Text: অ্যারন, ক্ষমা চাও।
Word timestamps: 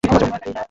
অ্যারন, 0.03 0.19
ক্ষমা 0.19 0.37
চাও। 0.43 0.51